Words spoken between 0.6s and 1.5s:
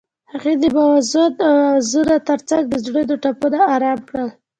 د موزون